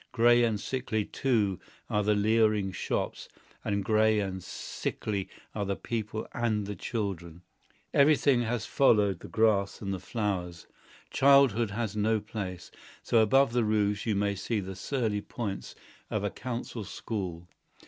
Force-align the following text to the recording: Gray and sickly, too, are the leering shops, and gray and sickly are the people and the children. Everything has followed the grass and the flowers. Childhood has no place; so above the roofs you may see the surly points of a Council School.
Gray 0.11 0.43
and 0.43 0.59
sickly, 0.59 1.05
too, 1.05 1.59
are 1.87 2.03
the 2.03 2.15
leering 2.15 2.71
shops, 2.71 3.29
and 3.63 3.85
gray 3.85 4.19
and 4.19 4.41
sickly 4.43 5.29
are 5.53 5.63
the 5.63 5.75
people 5.75 6.27
and 6.33 6.65
the 6.65 6.75
children. 6.75 7.43
Everything 7.93 8.41
has 8.41 8.65
followed 8.65 9.19
the 9.19 9.27
grass 9.27 9.79
and 9.79 9.93
the 9.93 9.99
flowers. 9.99 10.65
Childhood 11.11 11.69
has 11.69 11.95
no 11.95 12.19
place; 12.19 12.71
so 13.03 13.19
above 13.19 13.53
the 13.53 13.63
roofs 13.63 14.07
you 14.07 14.15
may 14.15 14.33
see 14.33 14.59
the 14.59 14.75
surly 14.75 15.21
points 15.21 15.75
of 16.09 16.23
a 16.23 16.31
Council 16.31 16.83
School. 16.83 17.47